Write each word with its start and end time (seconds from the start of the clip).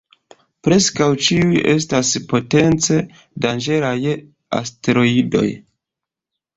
Preskaŭ 0.67 1.09
ĉiuj 1.27 1.59
estas 1.75 2.15
potence 2.33 2.99
danĝeraj 3.47 3.97
asteroidoj. 4.65 5.49